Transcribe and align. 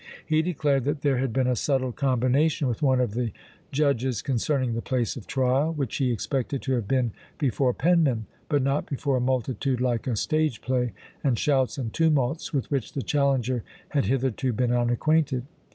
He 0.25 0.41
declared 0.41 0.83
that 0.85 1.01
there 1.01 1.19
had 1.19 1.31
been 1.31 1.45
a 1.45 1.55
subtle 1.55 1.91
combination 1.91 2.67
with 2.67 2.81
one 2.81 2.99
of 2.99 3.13
the 3.13 3.31
judges 3.71 4.23
concerning 4.23 4.73
the 4.73 4.81
place 4.81 5.15
of 5.15 5.27
trial; 5.27 5.71
which 5.73 5.97
he 5.97 6.11
expected 6.11 6.63
to 6.63 6.71
have 6.71 6.87
been 6.87 7.11
"before 7.37 7.71
penmen," 7.71 8.25
but 8.49 8.63
not 8.63 8.87
before 8.89 9.17
a 9.17 9.21
multitude 9.21 9.79
like 9.79 10.07
a 10.07 10.15
stage 10.15 10.59
play, 10.61 10.93
and 11.23 11.37
shouts 11.37 11.77
and 11.77 11.93
tumults, 11.93 12.51
with 12.51 12.71
which 12.71 12.93
the 12.93 13.03
challenger 13.03 13.63
had 13.89 14.05
hitherto 14.05 14.51
been 14.51 14.71
unacquainted. 14.71 15.45